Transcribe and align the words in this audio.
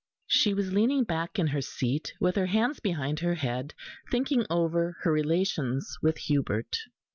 She 0.25 0.55
was 0.55 0.73
leaning 0.73 1.03
back 1.03 1.37
in 1.37 1.45
her 1.45 1.61
seat, 1.61 2.11
with 2.19 2.35
her 2.35 2.47
hands 2.47 2.79
behind 2.79 3.19
her 3.19 3.35
head, 3.35 3.75
thinking 4.09 4.47
over 4.49 4.97
her 5.03 5.11
relations 5.11 5.95
with 6.01 6.17
Hubert. 6.17 6.75